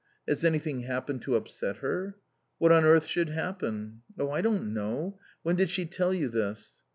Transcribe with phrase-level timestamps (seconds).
[0.27, 2.15] "Has anything happened to upset her?"
[2.57, 5.19] "What on earth should happen?" "Oh, I don't know.
[5.43, 6.81] When did she tell you this?"